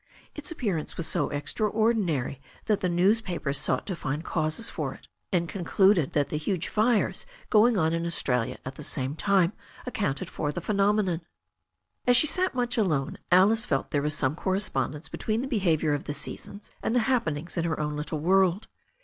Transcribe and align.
Its 0.33 0.49
appearance 0.49 0.97
was 0.97 1.05
so 1.05 1.27
extra 1.27 1.69
ordinary 1.69 2.41
that 2.65 2.79
the 2.79 2.89
newspapers 2.89 3.59
sought 3.59 3.85
to 3.85 3.95
find 3.95 4.23
causes 4.25 4.67
for 4.67 4.95
it, 4.95 5.07
and 5.31 5.47
concluded 5.47 6.13
that 6.13 6.29
the 6.29 6.39
huge 6.39 6.67
fires 6.69 7.23
going 7.51 7.77
on 7.77 7.93
in 7.93 8.03
Australia 8.07 8.57
at 8.65 8.73
the 8.73 8.83
same 8.83 9.15
time 9.15 9.53
accounted 9.85 10.27
for 10.27 10.51
the 10.51 10.59
phenomenon. 10.59 11.21
As 12.07 12.17
she 12.17 12.25
sat 12.25 12.55
much 12.55 12.79
alone 12.79 13.19
Alice 13.31 13.63
felt 13.63 13.91
there 13.91 14.01
was 14.01 14.15
some 14.15 14.33
cor 14.35 14.55
respondence 14.55 15.07
between 15.07 15.43
the 15.43 15.47
behaviour 15.47 15.93
of 15.93 16.05
the 16.05 16.15
seasons 16.15 16.71
and 16.81 16.95
the 16.95 17.01
happenings 17.01 17.55
in 17.55 17.65
her 17.65 17.79
own 17.79 17.95
little 17.95 18.17
world. 18.19 18.67